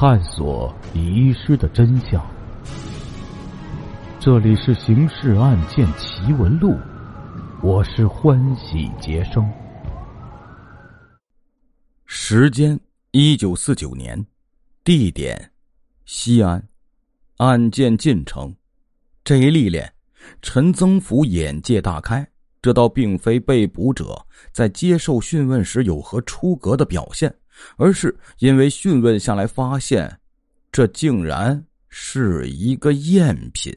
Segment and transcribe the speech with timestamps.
[0.00, 2.26] 探索遗失的真相。
[4.18, 6.70] 这里是《刑事案件奇闻录》，
[7.62, 9.46] 我是欢喜杰生。
[12.06, 14.24] 时间：一九四九年，
[14.84, 15.52] 地点：
[16.06, 16.66] 西安。
[17.36, 18.54] 案件进程：
[19.22, 19.92] 这一历练，
[20.40, 22.26] 陈增福眼界大开。
[22.62, 27.34] 这倒并非被捕者在接受讯问时有何出格的表现。
[27.76, 30.20] 而是因为讯问下来发现，
[30.72, 33.74] 这竟然是一个赝品。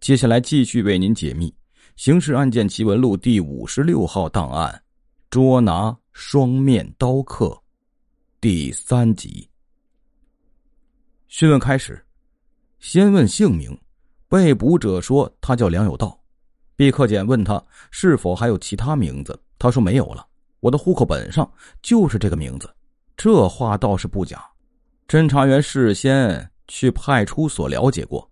[0.00, 1.50] 接下来继续为您解密
[1.96, 4.82] 《刑事案件奇闻录》第五十六号档案：
[5.30, 7.60] 捉拿双面刀客，
[8.40, 9.48] 第三集。
[11.28, 12.04] 讯问开始，
[12.78, 13.76] 先问姓名。
[14.28, 16.20] 被捕者说他叫梁有道。
[16.74, 20.26] 毕克俭问他是否还有其他名字，他说没有了。
[20.60, 21.50] 我的户口本上
[21.82, 22.68] 就是这个名字，
[23.16, 24.44] 这话倒是不假。
[25.06, 28.28] 侦查员事先去派出所了解过，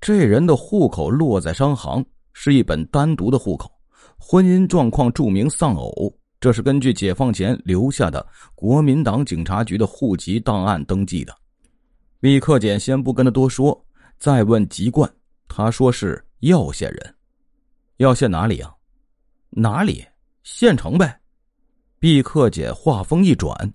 [0.00, 3.70] 这人的户口落在商行，是一本单独的户口，
[4.18, 6.12] 婚姻状况注明丧偶。
[6.40, 11.36] 这是根据解放前留下的国民党警察局的户籍档案登记的。
[12.20, 13.84] 李克俭先不跟他多说，
[14.18, 15.10] 再问籍贯，
[15.48, 17.14] 他说是耀县人。
[17.96, 18.72] 耀县哪里啊？
[19.50, 20.04] 哪里？
[20.44, 21.18] 县城呗。
[22.00, 23.74] 毕克俭话锋一转：“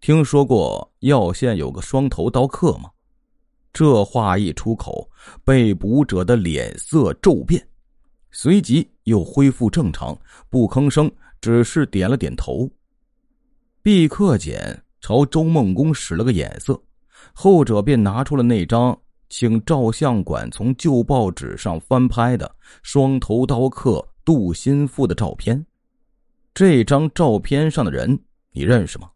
[0.00, 2.90] 听说过耀县有个双头刀客吗？”
[3.72, 5.08] 这话一出口，
[5.44, 7.64] 被捕者的脸色骤变，
[8.32, 10.18] 随即又恢复正常，
[10.50, 11.08] 不吭声，
[11.40, 12.68] 只是点了点头。
[13.80, 16.82] 毕克俭朝周梦公使了个眼色，
[17.32, 25.64] 后者便拿出了那张请照相馆从旧报纸上翻拍的双头刀客杜心腹的照片。
[26.54, 28.18] 这张照片上的人
[28.50, 29.10] 你认识吗？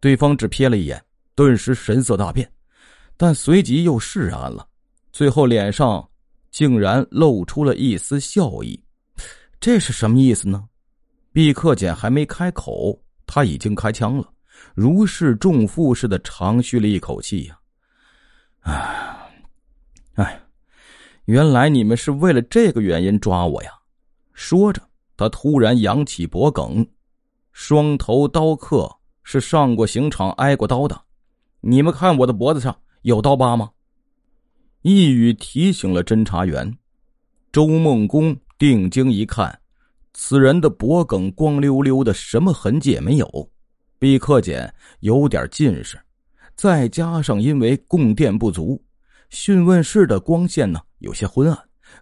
[0.00, 1.02] 对方只瞥了一眼，
[1.34, 2.50] 顿时神色大变，
[3.16, 4.68] 但随即又释然了，
[5.12, 6.06] 最后脸上
[6.50, 8.78] 竟然露出了一丝笑意。
[9.60, 10.68] 这是什么意思呢？
[11.32, 14.30] 毕克俭还没开口，他已经开枪了，
[14.74, 17.58] 如释重负似的长吁了一口气呀！
[18.60, 19.32] 哎，
[20.14, 20.42] 哎，
[21.24, 23.70] 原来你们是为了这个原因抓我呀！
[24.32, 24.82] 说着。
[25.16, 26.86] 他突然扬起脖梗，
[27.52, 28.90] 双头刀客
[29.22, 31.00] 是上过刑场挨过刀的，
[31.60, 33.70] 你们看我的脖子上有刀疤吗？
[34.82, 36.76] 一语提醒了侦查员。
[37.52, 39.60] 周梦公定睛一看，
[40.12, 43.50] 此人的脖梗光溜溜的，什么痕迹也没有。
[44.00, 45.98] 毕克俭有点近视，
[46.56, 48.82] 再加上因为供电不足，
[49.30, 51.58] 讯问室的光线呢有些昏暗，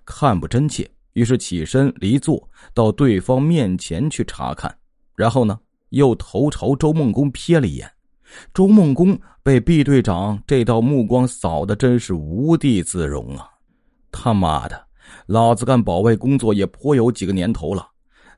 [0.06, 0.90] 看不真切。
[1.12, 4.74] 于是起身离座，到对方面前去查看，
[5.14, 5.58] 然后呢，
[5.90, 7.90] 又头朝周梦公瞥了一眼。
[8.54, 13.46] 周梦公被毕队长这道目光扫的真是无地自容啊！
[14.10, 14.86] 他妈的，
[15.26, 17.86] 老子干保卫工作也颇有几个年头了，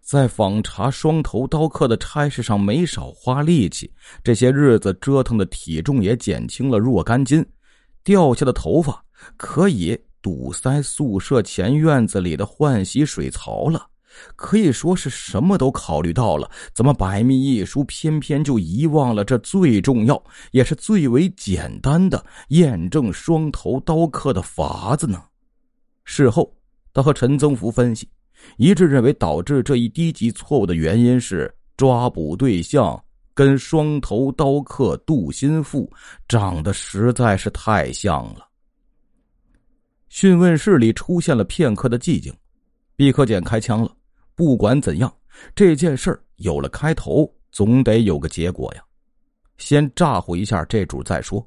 [0.01, 3.93] 在访查双头刀客的差事上没少花力气，
[4.25, 7.47] 这些日子折腾的体重也减轻了若干斤，
[8.03, 9.05] 掉下的头发
[9.37, 9.97] 可以。
[10.25, 13.87] 堵塞宿舍前院子里的换洗水槽了，
[14.37, 16.51] 可以说是什么都考虑到了。
[16.73, 25.23] 怎么百密一疏，偏偏就遗忘了这最重要也是最为简单的验证双头刀客的法子呢？
[26.07, 26.51] 事后，
[26.95, 28.09] 他和陈增福分析，
[28.57, 32.99] 一致认为导致这一低级错误的原因是抓捕对象
[33.35, 35.93] 跟双头刀客杜心腹
[36.27, 38.49] 长得实在是太像了。
[40.15, 42.33] 讯问室里出现了片刻的寂静，
[42.95, 43.93] 毕克俭开枪了。
[44.37, 45.13] 不管怎样，
[45.57, 48.85] 这件事有了开头，总得有个结果呀。
[49.59, 51.45] 先咋呼一下这主再说。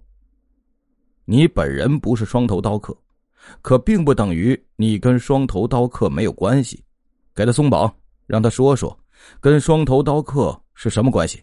[1.24, 2.94] 你本人不是双头刀客，
[3.62, 6.84] 可并不等于你跟双头刀客没有关系。
[7.34, 7.90] 给他松绑，
[8.26, 9.00] 让他说说
[9.40, 11.42] 跟双头刀客是什么关系。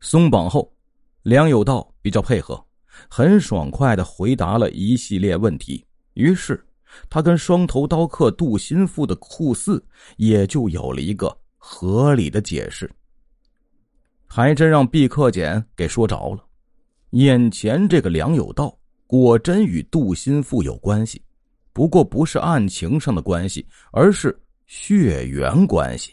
[0.00, 0.70] 松绑后，
[1.22, 2.62] 梁有道比较配合。
[3.08, 5.84] 很爽快的回答了一系列问题，
[6.14, 6.62] 于是
[7.10, 9.84] 他跟双头刀客杜心腹的酷似
[10.16, 12.90] 也就有了一个合理的解释。
[14.26, 16.44] 还真让毕克俭给说着了，
[17.10, 18.76] 眼前这个梁有道
[19.06, 21.22] 果真与杜心腹有关系，
[21.72, 26.12] 不过不是案情上的关系，而是血缘关系。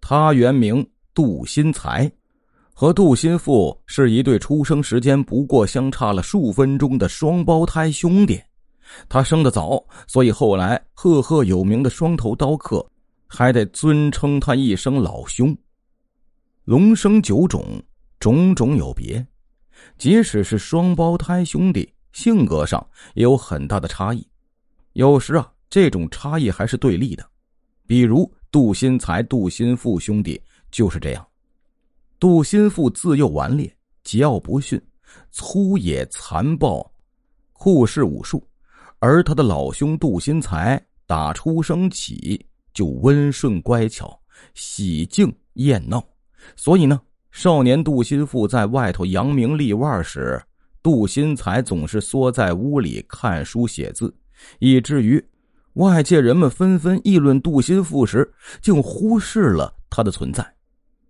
[0.00, 0.84] 他原名
[1.14, 2.10] 杜新才。
[2.82, 8.42] 和杜心腹是一对出生时间不过相差了数分钟的双胞胎兄弟，
[9.08, 12.84] 他生得早，所以后来赫赫有名的双头刀客
[13.28, 15.56] 还得尊称他一声老兄。
[16.64, 17.64] 龙生九种，
[18.18, 19.24] 种种有别，
[19.96, 22.84] 即使是双胞胎兄弟，性格上
[23.14, 24.26] 也有很大的差异。
[24.94, 27.24] 有时啊，这种差异还是对立的。
[27.86, 30.42] 比如杜新才、杜新富兄弟
[30.72, 31.24] 就是这样。
[32.22, 33.66] 杜新富自幼顽劣，
[34.04, 34.80] 桀骜不驯，
[35.32, 36.88] 粗野残暴，
[37.52, 38.38] 酷嗜武术；
[39.00, 44.16] 而他的老兄杜新才打出生起就温顺乖巧，
[44.54, 46.00] 喜静厌闹，
[46.54, 47.00] 所以呢。
[47.32, 50.40] 少年杜新富在外头扬名立万时，
[50.80, 54.14] 杜新才总是缩在屋里看书写字，
[54.60, 55.20] 以至于
[55.72, 60.46] 外界人们纷纷议论杜新富时，竟忽视了他的存在。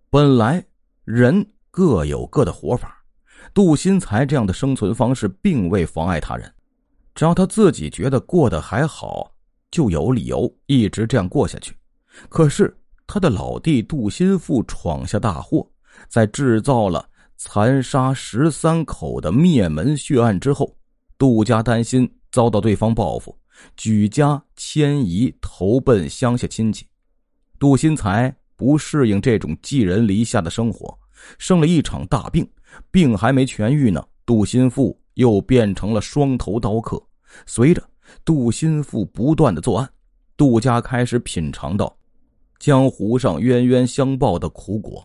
[0.08, 0.65] 本来
[1.04, 3.04] 人各有各的活法，
[3.52, 6.52] 杜新才这样的生存方式并未妨碍他人，
[7.14, 9.32] 只要他自己觉得过得还好，
[9.70, 11.75] 就有理由一直这样过下去。
[12.28, 12.76] 可是
[13.06, 15.69] 他的老弟杜新富闯下大祸。
[16.08, 17.06] 在制造了
[17.37, 20.75] 残杀十三口的灭门血案之后，
[21.19, 23.38] 杜家担心遭到对方报复，
[23.76, 26.88] 举家迁移投奔乡下亲戚。
[27.58, 30.97] 杜新才不适应这种寄人篱下的生活，
[31.37, 32.49] 生了一场大病，
[32.93, 37.03] 病还没痊愈呢，杜新富又变成了双头刀客。
[37.44, 37.82] 随着
[38.25, 39.91] 杜新富不断的作案，
[40.37, 41.93] 杜家开始品尝到
[42.61, 45.05] 江湖上冤冤相报的苦果。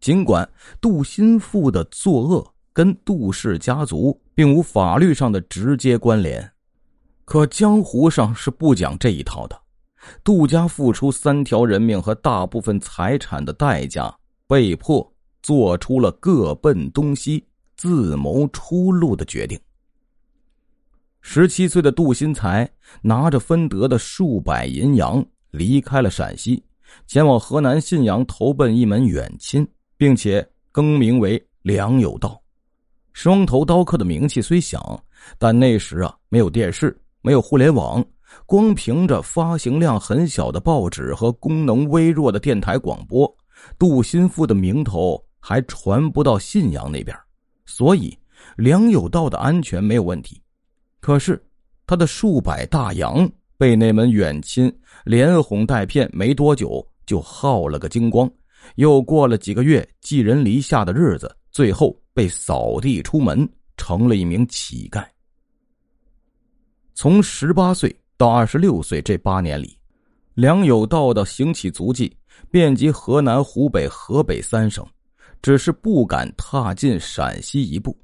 [0.00, 0.48] 尽管
[0.80, 6.50] 杜新富的作恶跟杜氏家族并无法律上的直接关联，
[7.24, 9.56] 可江湖上是不讲这一套的。
[10.22, 14.14] 杜家付出三条人命和大部分财产的代价，
[14.46, 15.06] 被迫
[15.42, 17.44] 做出了各奔东西、
[17.76, 19.58] 自谋出路的决定。
[21.20, 22.68] 十七岁的杜新才
[23.02, 26.62] 拿着分得的数百银洋，离开了陕西，
[27.06, 29.66] 前往河南信阳投奔一门远亲。
[29.98, 32.38] 并且更名为梁有道，
[33.14, 35.02] 双头刀客的名气虽响，
[35.38, 38.04] 但那时啊没有电视，没有互联网，
[38.44, 43.32] 光凭着发行量很小的报纸和功能微弱的电台广播，
[43.78, 47.16] 杜新富的名头还传不到信阳那边，
[47.64, 48.16] 所以
[48.56, 50.40] 梁有道的安全没有问题。
[51.00, 51.42] 可是
[51.86, 54.72] 他的数百大洋被那门远亲
[55.04, 58.30] 连哄带骗，没多久就耗了个精光。
[58.74, 65.06] 又过了几个月寄人篱下的日子，最后被扫地出门，成了一名乞丐。
[66.94, 69.78] 从十八岁到二十六岁这八年里，
[70.34, 72.16] 梁有道的行乞足迹
[72.50, 74.86] 遍及河南、湖北、河北三省，
[75.42, 77.94] 只是不敢踏进陕西一步。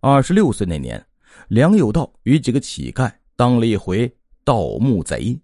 [0.00, 1.04] 二十六岁那年，
[1.48, 4.10] 梁有道与几个乞丐当了一回
[4.44, 5.38] 盗墓贼。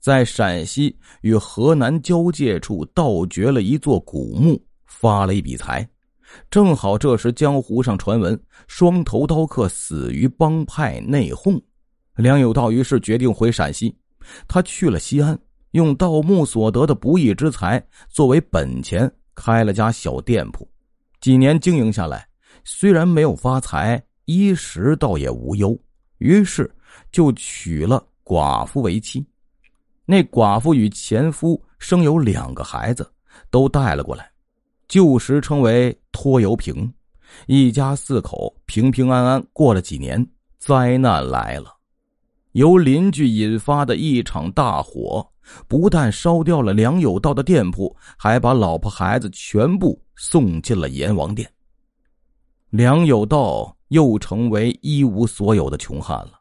[0.00, 5.88] 在陕西与河南交界处盗掘了一座古墓，发了一笔财。
[6.50, 11.60] 正好这时江湖上传闻双头刀客死于帮派内讧，
[12.18, 13.96] 梁有道于是决定回陕西。
[14.48, 15.38] 他去了西安，
[15.70, 20.68] 用盗墓所得的不义之财作为本钱，开了家小店铺。
[21.20, 22.28] 几年经营下来，
[22.64, 25.78] 虽然没有发财，衣食倒也无忧。
[26.18, 26.68] 于是
[27.12, 29.24] 就娶了寡妇为妻。
[30.04, 33.08] 那寡妇与前夫生有两个孩子，
[33.48, 34.28] 都带了过来，
[34.88, 36.92] 旧时称为拖油瓶。
[37.46, 40.26] 一家四口平平安安过了几年，
[40.58, 41.77] 灾难来了，
[42.58, 45.24] 由邻居引发的一场大火，
[45.68, 51.48] 不但烧掉了梁有道的店铺，还把老婆孩子全部送进了阎王殿。
[52.70, 56.32] 梁有道又成为一无所有的穷汉了。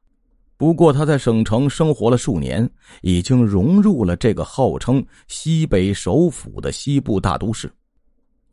[0.57, 2.67] 不过他在省城生活了数年，
[3.03, 7.71] 已经融入了这个号称西北首府的西部大都市，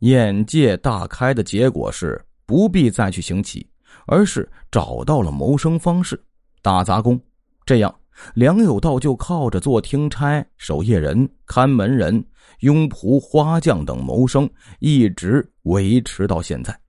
[0.01, 3.67] 眼界大开的结果是不必再去行乞，
[4.05, 6.23] 而是找到了谋生方式——
[6.61, 7.19] 打杂工。
[7.65, 7.93] 这样，
[8.35, 12.23] 梁有道就靠着做听差、守夜人、看门人、
[12.59, 14.47] 佣仆、花匠等谋生，
[14.79, 16.79] 一直维持到现在。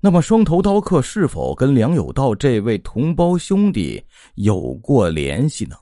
[0.00, 4.02] 那么，双头刀客是否跟梁有道这位同胞兄弟
[4.34, 5.76] 有过联系呢？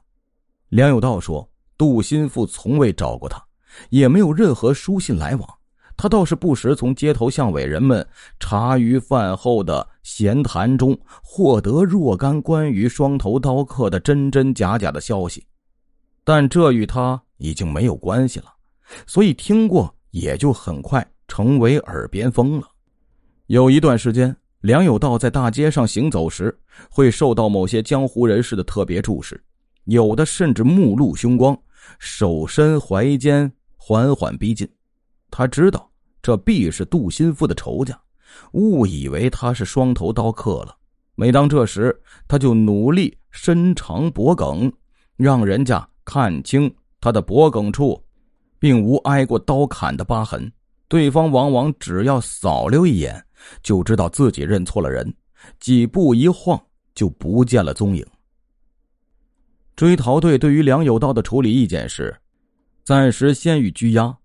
[0.68, 3.42] 梁有道说，杜心富从未找过他，
[3.88, 5.48] 也没有任何书信来往。
[6.00, 8.04] 他倒是不时从街头巷尾人们
[8.38, 15.44] 茶余饭后的闲谈中获得若干关于双头刀客的真真假假的消息，
[16.24, 18.46] 但这与他已经没有关系了，
[19.06, 22.66] 所以听过也就很快成为耳边风了。
[23.48, 29.38] 有一段时间，梁有道在大街上行走时，会受到某些江湖人士的特别注视，
[29.84, 31.54] 有的甚至目露凶光，
[31.98, 34.66] 手伸怀间，缓缓逼近。
[35.30, 35.89] 他知道
[36.22, 37.98] 这必是杜心腹的仇家，
[38.52, 40.76] 误以为他是双头刀客了。
[41.14, 44.72] 每当这时，他就努力伸长脖颈，
[45.16, 48.02] 让人家看清他的脖颈处，
[48.58, 50.50] 并无挨过刀砍的疤痕。
[50.88, 53.24] 对方往往只要扫溜一眼，
[53.62, 55.14] 就知道自己认错了人，
[55.60, 56.60] 几步一晃
[56.94, 58.04] 就不见了踪影。
[59.76, 62.14] 追逃队对于梁有道的处理意见是：
[62.84, 64.18] 暂时先予拘押，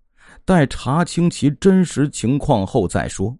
[0.46, 3.36] 待查清其真实情况后再说。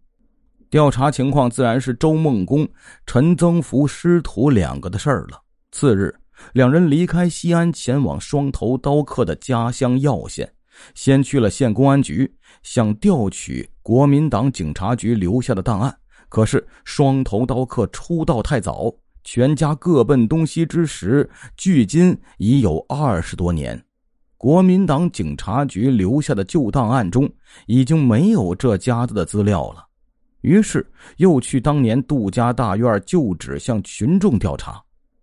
[0.68, 2.68] 调查情况自然是周孟公、
[3.06, 5.40] 陈增福师徒两个的事儿了。
[5.70, 6.12] 次日，
[6.52, 10.52] 两人离开西安，前往双头刀客的家乡耀县，
[10.96, 12.34] 先去了县公安局，
[12.64, 15.96] 想调取国民党警察局留下的档案。
[16.28, 23.80] 可是双头刀客出道太早，全家各奔东西之时，距今已有二十多年，
[24.46, 27.28] 国民党警察局留下的旧档案中
[27.66, 29.84] 已经没有这家子的资料了。
[30.42, 34.80] 于是又去当年杜家大院旧址向群众调查，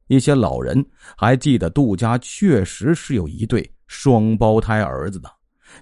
[0.08, 5.32] 一些老人还记得杜家确实是有一对双胞胎儿子的，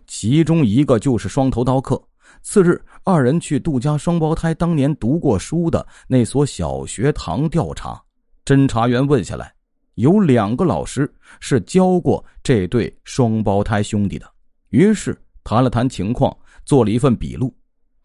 [0.06, 2.00] 其中一个就是双头刀客。
[2.44, 8.00] 次日，二人去杜家双胞胎当年读过书的那所小学堂调查，
[8.46, 9.52] 侦查员问下来，
[10.02, 14.26] 有两个老师是教过这对双胞胎兄弟的，
[14.70, 17.56] 于是谈了谈情况，做了一份笔录。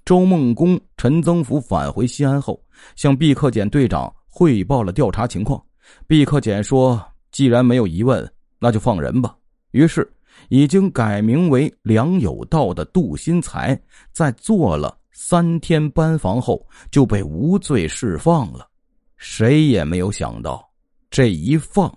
[0.04, 2.62] 周梦公、陈增福返回西安后，
[2.94, 5.60] 向毕克俭队长汇报了调查情况。
[6.06, 9.34] 毕克俭说：“既然没有疑问，那就放人吧。”
[9.72, 10.08] 于是，
[10.50, 13.80] 已经改名为梁有道的杜新才，
[14.12, 18.68] 在做了三天班房后，就被无罪释放了。
[19.16, 20.65] 谁也没有想到，
[21.10, 21.92] 这一放，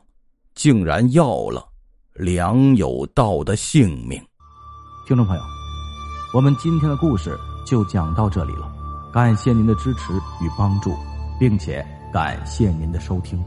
[0.55, 1.67] 竟然要了
[2.13, 4.21] 梁有道的性命。
[5.07, 5.41] 听众朋友，
[6.33, 7.37] 我们今天的故事。
[7.65, 8.71] 就讲到这里了，
[9.13, 10.91] 感谢您的支持与帮助，
[11.39, 13.39] 并且感谢您的收听。